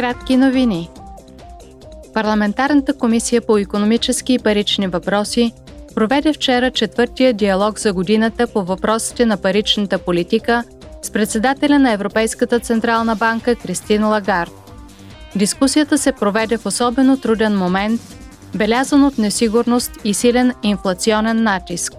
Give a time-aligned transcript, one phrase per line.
[0.00, 0.90] Кратки новини.
[2.14, 5.52] Парламентарната комисия по економически и парични въпроси
[5.94, 10.64] проведе вчера четвъртия диалог за годината по въпросите на паричната политика
[11.02, 14.52] с председателя на Европейската централна банка Кристин Лагард.
[15.36, 18.00] Дискусията се проведе в особено труден момент,
[18.54, 21.92] белязан от несигурност и силен инфлационен натиск.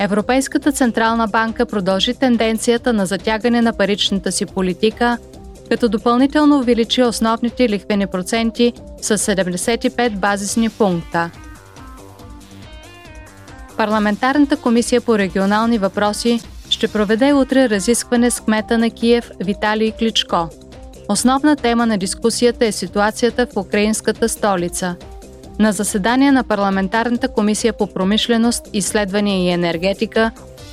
[0.00, 5.18] Европейската централна банка продължи тенденцията на затягане на паричната си политика,
[5.72, 8.72] като допълнително увеличи основните лихвени проценти
[9.02, 11.30] с 75 базисни пункта.
[13.76, 16.40] Парламентарната комисия по регионални въпроси
[16.70, 20.48] ще проведе утре разискване с кмета на Киев Виталий Кличко.
[21.08, 24.96] Основна тема на дискусията е ситуацията в украинската столица.
[25.58, 30.30] На заседание на Парламентарната комисия по промишленост, изследвания и енергетика,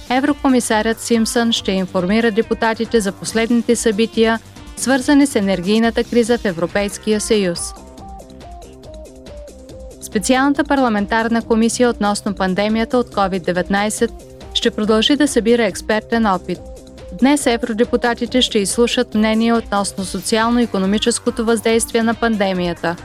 [0.10, 4.40] еврокомисарят Симпсън ще информира депутатите за последните събития,
[4.80, 7.60] свързани с енергийната криза в Европейския съюз.
[10.02, 14.12] Специалната парламентарна комисия относно пандемията от COVID-19
[14.54, 16.60] ще продължи да събира експертен опит.
[17.20, 22.96] Днес евродепутатите ще изслушат мнение относно социално-економическото въздействие на пандемията.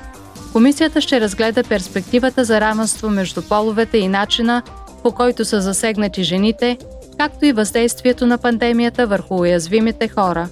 [0.53, 4.63] Комисията ще разгледа перспективата за равенство между половете и начина,
[5.03, 6.79] по който са засегнати жените,
[7.19, 10.49] както и въздействието на пандемията върху уязвимите хора.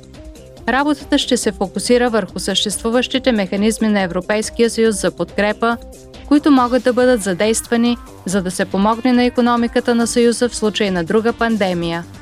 [0.68, 5.76] Работата ще се фокусира върху съществуващите механизми на Европейския съюз за подкрепа,
[6.28, 7.96] които могат да бъдат задействани,
[8.26, 12.04] за да се помогне на економиката на Съюза в случай на друга пандемия–